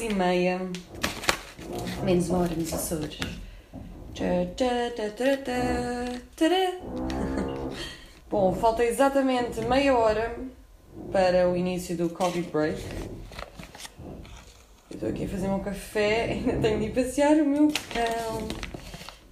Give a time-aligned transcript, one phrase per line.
[0.00, 0.60] e meia,
[2.02, 3.18] menos uma hora nos Açores.
[8.30, 10.36] Bom, falta exatamente meia hora
[11.12, 12.82] para o início do Covid Break.
[14.90, 18.48] Eu estou aqui a fazer meu café, ainda tenho de ir passear o meu cão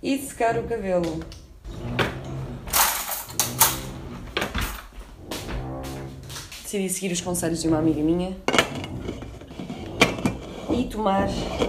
[0.02, 1.20] e secar o cabelo.
[6.62, 8.36] Decidi seguir os conselhos de uma amiga minha
[10.76, 11.26] e tomar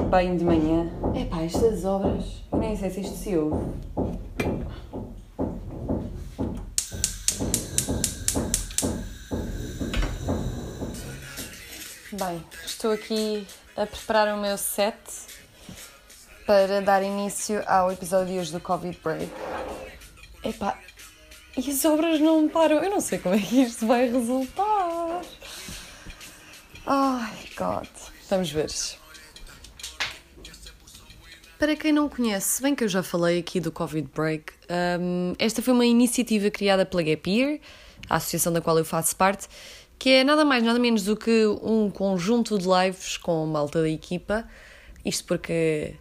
[0.10, 0.92] banho de manhã.
[1.16, 3.64] Epá, estas obras, eu nem sei se isto se ouve.
[12.12, 14.98] Bem, estou aqui a preparar o meu set
[16.46, 19.32] para dar início ao episódio de hoje do Covid Break.
[20.44, 20.78] Epá,
[21.56, 22.84] e as obras não param.
[22.84, 25.22] Eu não sei como é que isto vai resultar.
[26.86, 27.88] Ai, God.
[28.30, 28.70] Vamos ver.
[31.58, 34.54] Para quem não conhece, bem que eu já falei aqui do Covid Break,
[35.00, 37.60] um, esta foi uma iniciativa criada pela Gap Year,
[38.08, 39.48] a associação da qual eu faço parte,
[39.98, 43.90] que é nada mais, nada menos do que um conjunto de lives com malta da
[43.90, 44.48] equipa.
[45.04, 45.96] Isto porque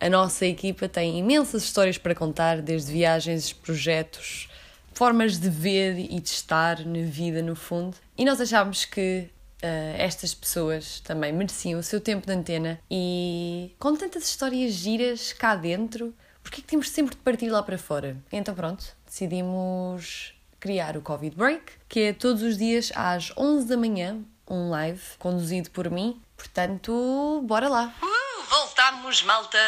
[0.00, 4.48] a nossa equipa tem imensas histórias para contar, desde viagens, projetos,
[4.94, 7.96] formas de ver e de estar na vida, no fundo.
[8.16, 9.28] E nós achámos que
[9.62, 15.32] uh, estas pessoas também mereciam o seu tempo de antena e com tantas histórias giras
[15.32, 18.16] cá dentro, porque é que temos sempre de partir lá para fora?
[18.30, 23.76] Então pronto, decidimos criar o Covid Break, que é todos os dias às 11 da
[23.76, 26.20] manhã, um live conduzido por mim.
[26.36, 27.94] Portanto, bora lá!
[28.02, 29.58] Uh, voltamos, malta!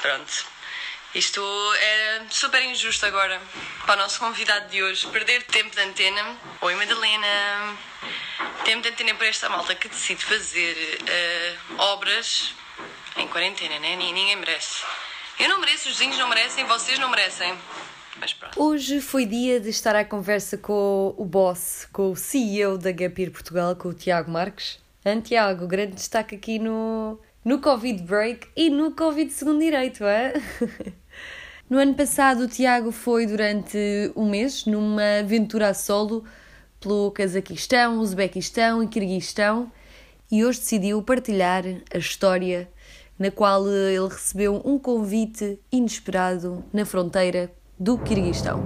[0.00, 0.46] Pronto,
[1.14, 1.40] isto
[1.80, 3.40] é super injusto agora
[3.86, 6.36] para o nosso convidado de hoje perder tempo de antena.
[6.60, 7.76] Oi, Madalena!
[8.64, 12.52] Tempo de antena para esta malta que decide fazer uh, obras
[13.16, 13.94] em quarentena, né?
[13.94, 14.82] Ninguém merece.
[15.38, 17.56] Eu não mereço, os vizinhos não merecem, vocês não merecem.
[18.18, 18.60] Mas pronto.
[18.60, 23.30] Hoje foi dia de estar à conversa com o boss, com o CEO da Gapir
[23.30, 24.80] Portugal, com o Tiago Marques.
[25.04, 30.32] Hein, Tiago, grande destaque aqui no, no Covid Break e no Covid Segundo Direito, é?
[31.68, 33.78] No ano passado, o Tiago foi durante
[34.14, 36.22] um mês numa aventura a solo
[36.78, 39.72] pelo Cazaquistão, Uzbequistão e Kirguistão
[40.30, 42.68] e hoje decidiu partilhar a história
[43.18, 48.62] na qual ele recebeu um convite inesperado na fronteira do Kirguistão.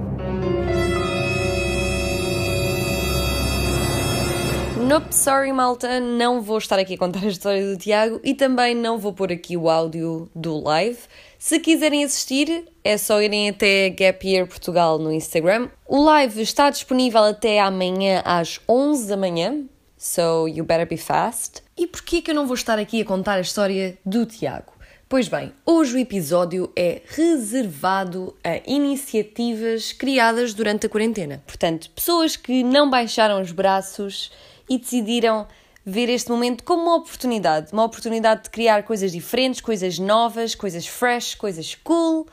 [4.88, 8.74] Nope, sorry malta, não vou estar aqui a contar a história do Tiago e também
[8.74, 10.98] não vou pôr aqui o áudio do live.
[11.38, 15.68] Se quiserem assistir, é só irem até Gap Year Portugal no Instagram.
[15.86, 19.66] O live está disponível até amanhã às 11 da manhã,
[19.98, 21.62] so you better be fast.
[21.76, 24.72] E porquê que eu não vou estar aqui a contar a história do Tiago?
[25.06, 31.42] Pois bem, hoje o episódio é reservado a iniciativas criadas durante a quarentena.
[31.46, 34.30] Portanto, pessoas que não baixaram os braços
[34.68, 35.46] e decidiram
[35.84, 40.86] ver este momento como uma oportunidade, uma oportunidade de criar coisas diferentes, coisas novas, coisas
[40.86, 42.26] fresh, coisas cool.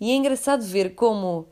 [0.00, 1.46] E é engraçado ver como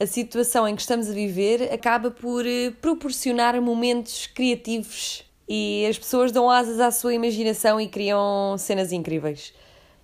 [0.00, 5.96] a situação em que estamos a viver acaba por eh, proporcionar momentos criativos e as
[5.96, 9.54] pessoas dão asas à sua imaginação e criam cenas incríveis.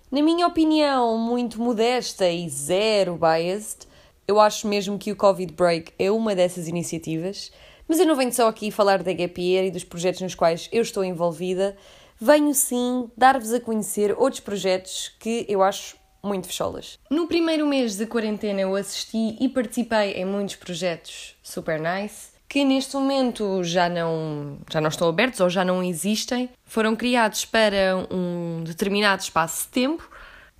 [0.09, 3.87] Na minha opinião, muito modesta e zero biased,
[4.27, 7.51] eu acho mesmo que o Covid Break é uma dessas iniciativas
[7.91, 10.81] mas eu não venho só aqui falar da Year e dos projetos nos quais eu
[10.81, 11.75] estou envolvida,
[12.17, 16.97] venho sim dar-vos a conhecer outros projetos que eu acho muito fecholas.
[17.09, 22.63] No primeiro mês de quarentena eu assisti e participei em muitos projetos super nice, que
[22.63, 28.07] neste momento já não, já não estão abertos ou já não existem, foram criados para
[28.09, 30.09] um determinado espaço de tempo,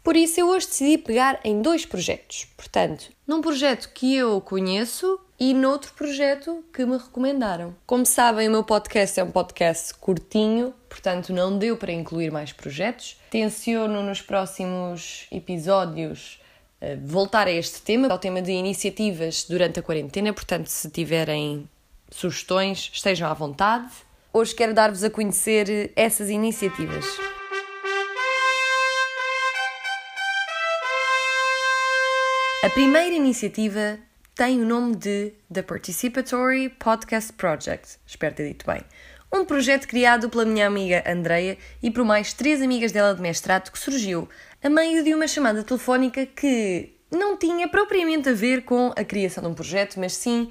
[0.03, 2.45] por isso eu hoje decidi pegar em dois projetos.
[2.57, 7.75] Portanto, num projeto que eu conheço e noutro projeto que me recomendaram.
[7.87, 12.53] Como sabem, o meu podcast é um podcast curtinho, portanto não deu para incluir mais
[12.53, 13.17] projetos.
[13.31, 16.39] Tenciono nos próximos episódios
[16.79, 21.67] eh, voltar a este tema, ao tema de iniciativas durante a quarentena, portanto, se tiverem
[22.11, 23.91] sugestões, estejam à vontade.
[24.31, 27.03] Hoje quero dar-vos a conhecer essas iniciativas.
[32.63, 33.97] A primeira iniciativa
[34.41, 38.81] tem o nome de The Participatory Podcast Project, espero ter dito bem.
[39.31, 43.71] Um projeto criado pela minha amiga Andreia e por mais três amigas dela de mestrado
[43.71, 44.27] que surgiu
[44.63, 49.43] a meio de uma chamada telefónica que não tinha propriamente a ver com a criação
[49.43, 50.49] de um projeto, mas sim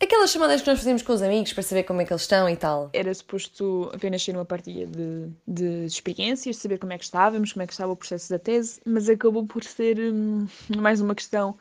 [0.00, 2.48] Aquelas chamadas que nós fazemos com os amigos para saber como é que eles estão
[2.48, 2.88] e tal.
[2.92, 7.64] Era suposto apenas ser uma partilha de, de experiências, saber como é que estávamos, como
[7.64, 10.46] é que estava o processo da tese, mas acabou por ser hum,
[10.76, 11.56] mais uma questão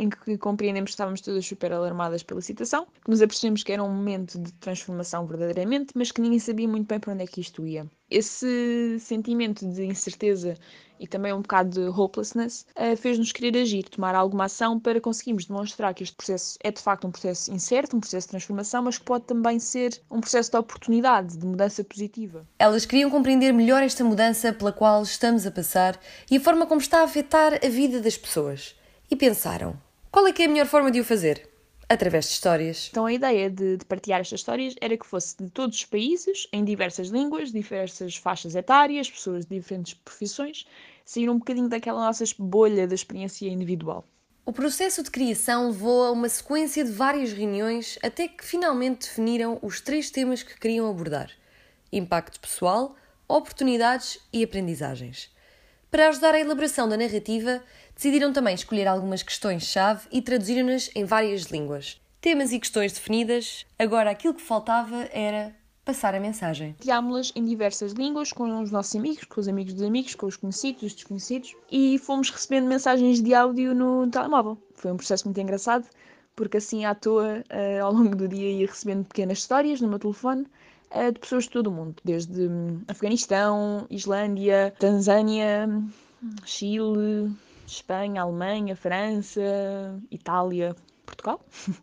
[0.00, 3.84] em que compreendemos que estávamos todas super alarmadas pela situação, que nos apercebemos que era
[3.84, 7.40] um momento de transformação verdadeiramente, mas que ninguém sabia muito bem para onde é que
[7.40, 7.86] isto ia.
[8.10, 10.56] Esse sentimento de incerteza
[10.98, 15.44] e também um bocado de hopelessness uh, fez-nos querer agir, tomar alguma ação para conseguirmos
[15.44, 18.98] demonstrar que este processo é de facto um processo incerto, um processo de transformação, mas
[18.98, 22.46] que pode também ser um processo de oportunidade, de mudança positiva.
[22.58, 25.98] Elas queriam compreender melhor esta mudança pela qual estamos a passar
[26.30, 28.74] e a forma como está a afetar a vida das pessoas
[29.10, 29.76] e pensaram:
[30.10, 31.48] qual é que é a melhor forma de o fazer?
[31.88, 32.88] Através de histórias.
[32.90, 36.48] Então a ideia de, de, partilhar estas histórias era que fosse de todos os países,
[36.52, 40.66] em diversas línguas, diversas faixas etárias, pessoas de diferentes profissões,
[41.04, 44.04] sair um bocadinho daquela nossa bolha da experiência individual.
[44.44, 49.58] O processo de criação levou a uma sequência de várias reuniões até que finalmente definiram
[49.62, 51.30] os três temas que queriam abordar:
[51.92, 52.96] impacto pessoal,
[53.28, 55.30] oportunidades e aprendizagens.
[55.90, 57.60] Para ajudar a elaboração da narrativa,
[57.96, 62.00] decidiram também escolher algumas questões-chave e traduziram-nas em várias línguas.
[62.20, 65.52] Temas e questões definidas, agora aquilo que faltava era
[65.84, 66.76] passar a mensagem.
[66.78, 70.36] Tiámos-las em diversas línguas, com os nossos amigos, com os amigos dos amigos, com os
[70.36, 74.56] conhecidos, os desconhecidos, e fomos recebendo mensagens de áudio no telemóvel.
[74.74, 75.88] Foi um processo muito engraçado,
[76.36, 79.98] porque assim à toa, uh, ao longo do dia, ia recebendo pequenas histórias no meu
[79.98, 80.46] telefone,
[81.12, 85.68] de pessoas de todo o mundo, desde hum, Afeganistão, Islândia, Tanzânia,
[86.44, 87.32] Chile,
[87.66, 89.40] Espanha, Alemanha, França,
[90.10, 90.74] Itália,
[91.06, 91.40] Portugal.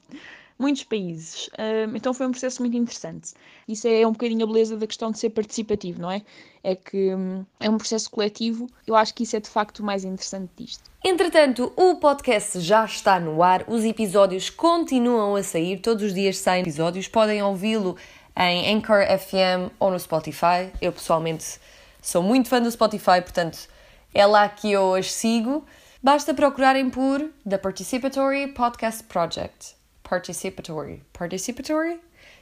[0.59, 1.50] Muitos países.
[1.57, 3.33] Hum, então foi um processo muito interessante.
[3.68, 6.24] Isso é um bocadinho a beleza da questão de ser participativo, não é?
[6.63, 8.68] É que hum, é um processo coletivo.
[8.86, 10.83] Eu acho que isso é de facto o mais interessante disto.
[11.06, 16.38] Entretanto, o podcast já está no ar, os episódios continuam a sair, todos os dias
[16.39, 17.95] saem episódios, podem ouvi-lo
[18.37, 20.71] em Anchor FM ou no Spotify.
[20.79, 21.59] Eu pessoalmente
[22.01, 23.67] sou muito fã do Spotify, portanto
[24.13, 25.65] é lá que eu as sigo.
[26.01, 29.75] Basta procurarem por The Participatory Podcast Project.
[30.03, 31.03] Participatory.
[31.11, 31.99] Participatory?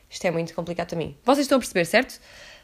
[0.10, 1.18] Isto é muito complicado para mim.
[1.24, 2.20] Vocês estão a perceber, certo?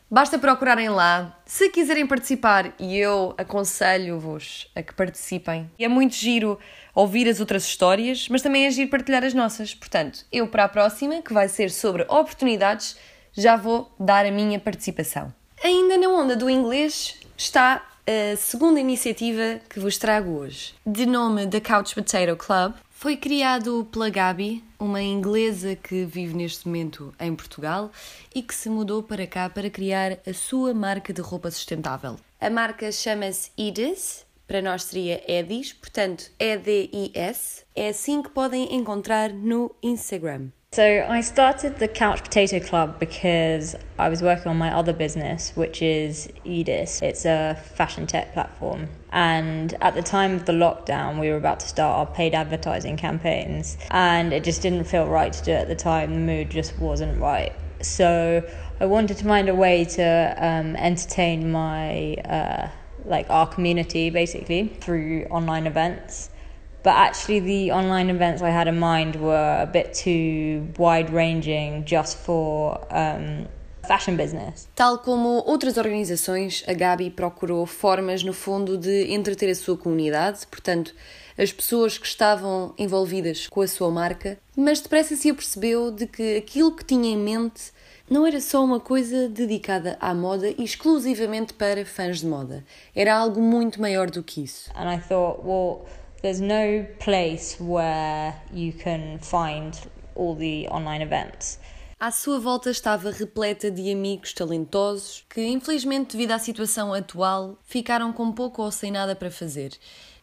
[0.09, 1.39] Basta procurarem lá.
[1.45, 5.71] Se quiserem participar, e eu aconselho-vos a que participem.
[5.79, 6.59] É muito giro
[6.93, 9.73] ouvir as outras histórias, mas também é giro partilhar as nossas.
[9.73, 12.97] Portanto, eu para a próxima, que vai ser sobre oportunidades,
[13.33, 15.33] já vou dar a minha participação.
[15.63, 20.73] Ainda na onda do inglês está a segunda iniciativa que vos trago hoje.
[20.85, 26.67] De nome The Couch Potato Club, foi criado pela Gabi, uma inglesa que vive neste
[26.67, 27.91] momento em Portugal
[28.33, 32.17] e que se mudou para cá para criar a sua marca de roupa sustentável.
[32.39, 37.63] A marca chama-se Edis, para nós seria Edis, portanto E-D-I-S.
[37.75, 40.49] É assim que podem encontrar no Instagram.
[40.73, 45.51] So I started the Couch Potato Club because I was working on my other business,
[45.53, 47.01] which is Edis.
[47.01, 48.87] It's a fashion tech platform.
[49.11, 52.95] And at the time of the lockdown, we were about to start our paid advertising
[52.95, 56.13] campaigns, and it just didn't feel right to do it at the time.
[56.13, 57.51] The mood just wasn't right.
[57.81, 58.41] So
[58.79, 62.69] I wanted to find a way to um, entertain my, uh,
[63.03, 66.29] like, our community basically through online events.
[66.83, 71.85] But actually, the online events I had in mind were a bit too wide ranging
[71.85, 73.47] just for um,
[73.87, 74.67] fashion business.
[74.75, 80.47] Tal como outras organizações, a Gabi procurou formas, no fundo, de entreter a sua comunidade,
[80.47, 80.93] portanto,
[81.37, 86.37] as pessoas que estavam envolvidas com a sua marca, mas depressa se apercebeu de que
[86.37, 87.71] aquilo que tinha em mente
[88.09, 92.63] não era só uma coisa dedicada à moda e exclusivamente para fãs de moda.
[92.93, 94.69] Era algo muito maior do que isso.
[94.75, 95.85] And I thought, well,
[96.21, 99.79] there's no place where you can find
[100.15, 101.59] all the online events.
[101.99, 108.11] À sua volta estava repleta de amigos talentosos que, infelizmente, devido à situação atual, ficaram
[108.11, 109.73] com pouco ou sem nada para fazer.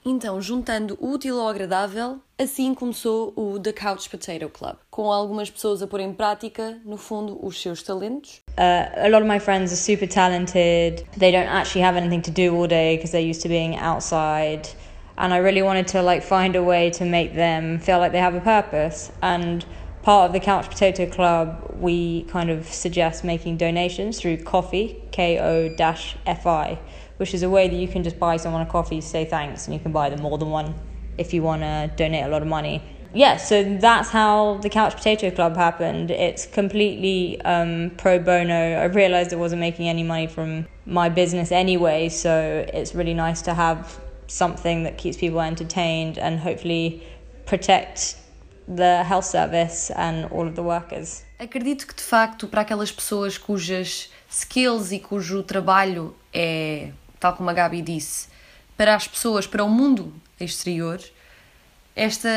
[0.04, 5.50] Então, juntando o útil ao agradável, assim começou o The Couch Potato Club, com algumas
[5.50, 8.40] pessoas a pôr em prática, no fundo, os seus talentos.
[8.56, 11.04] Uh, a lot of my friends are super talented.
[11.16, 14.68] They don't actually have anything to do all day because they're used to being outside.
[15.18, 18.20] And I really wanted to like find a way to make them feel like they
[18.20, 19.12] have a purpose.
[19.20, 19.66] And
[20.02, 25.38] part of the Couch Potato Club, we kind of suggest making donations through Coffee, K
[25.38, 26.78] O Fi,
[27.18, 29.74] which is a way that you can just buy someone a coffee, say thanks, and
[29.74, 30.74] you can buy them more than one
[31.18, 32.80] if you want to donate a lot of money.
[33.12, 36.10] Yeah, so that's how the Couch Potato Club happened.
[36.10, 38.74] It's completely um, pro bono.
[38.74, 43.42] I realized it wasn't making any money from my business anyway, so it's really nice
[43.42, 43.98] to have
[44.28, 47.02] something that keeps people entertained and hopefully
[47.46, 48.16] protect
[48.68, 51.24] the health service and all of the workers.
[51.38, 57.48] Acredito que de facto para aquelas pessoas cujas skills e cujo trabalho é, tal como
[57.50, 58.28] a Gabi disse,
[58.76, 61.00] para as pessoas, para o mundo exterior,
[61.96, 62.28] esta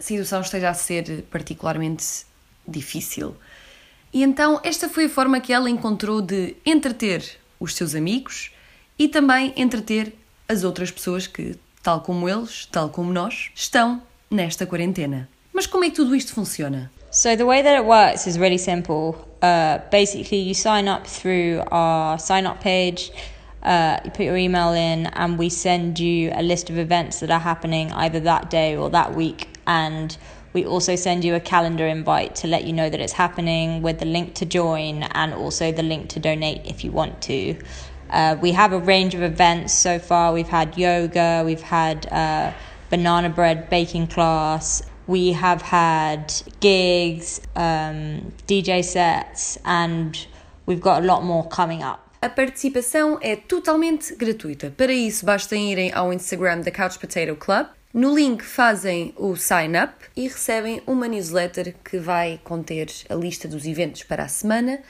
[0.00, 2.24] situação esteja a ser particularmente
[2.66, 3.36] difícil.
[4.12, 8.50] E então esta foi a forma que ela encontrou de entreter os seus amigos
[8.98, 10.14] e também entreter
[10.48, 15.28] as outras pessoas que, tal como eles, tal como nós, estão nesta quarentena.
[15.52, 16.90] Mas como é que tudo isto funciona?
[17.10, 19.16] So the way that it works is really simple.
[19.40, 23.10] Uh, basically, you sign up through our sign up page.
[23.62, 27.30] Uh, you put your email in, and we send you a list of events that
[27.30, 29.48] are happening either that day or that week.
[29.66, 30.16] And
[30.52, 33.98] we also send you a calendar invite to let you know that it's happening with
[33.98, 37.56] the link to join and also the link to donate if you want to.
[38.10, 40.32] Uh, we have a range of events so far.
[40.32, 42.52] We've had yoga, we've had uh,
[42.90, 50.26] banana bread baking class, we have had gigs, um, DJ sets, and
[50.66, 52.00] we've got a lot more coming up.
[52.22, 54.72] A participação é totalmente gratuita.
[54.76, 57.66] Para isso, basta irem ao Instagram da Couch Potato Club.
[57.92, 63.46] No link fazem o sign up e recebem uma newsletter que vai conter a lista
[63.46, 64.80] dos eventos para a semana,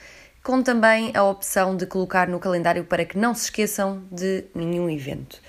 [0.47, 4.89] com também a opção de colocar no calendário para que não se esqueçam de nenhum
[4.89, 5.41] evento.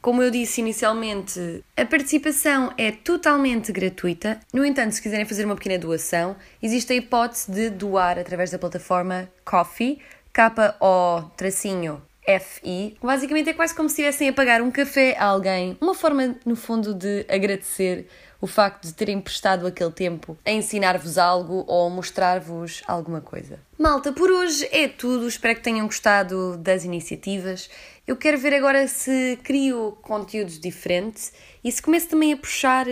[0.00, 4.38] Como eu disse inicialmente, a participação é totalmente gratuita.
[4.54, 8.56] No entanto, se quiserem fazer uma pequena doação, existe a hipótese de doar através da
[8.56, 9.98] plataforma Coffee,
[10.32, 12.96] K-O-tracinho FI.
[13.02, 15.76] Basicamente é quase como se estivessem a pagar um café a alguém.
[15.80, 18.06] Uma forma, no fundo, de agradecer
[18.40, 23.58] o facto de terem prestado aquele tempo a ensinar-vos algo ou mostrar-vos alguma coisa.
[23.78, 25.26] Malta, por hoje é tudo.
[25.26, 27.70] Espero que tenham gostado das iniciativas.
[28.06, 31.32] Eu quero ver agora se crio conteúdos diferentes
[31.64, 32.86] e se começo também a puxar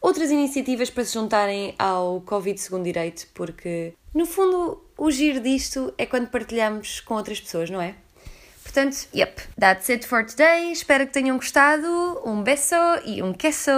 [0.00, 5.92] outras iniciativas para se juntarem ao Covid Segundo Direito, porque no fundo o giro disto
[5.96, 7.94] é quando partilhamos com outras pessoas, não é?
[8.68, 10.70] Portanto, yep, that's it for today.
[10.70, 12.20] Espero que tenham gostado.
[12.22, 13.70] Um beijo e um queso.